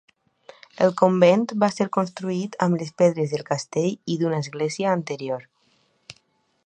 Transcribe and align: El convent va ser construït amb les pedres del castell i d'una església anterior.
El 0.85 0.93
convent 1.01 1.43
va 1.63 1.69
ser 1.73 1.87
construït 1.97 2.57
amb 2.67 2.81
les 2.83 2.91
pedres 3.03 3.35
del 3.37 3.45
castell 3.51 3.93
i 4.15 4.17
d'una 4.23 4.41
església 4.47 4.97
anterior. 5.01 5.47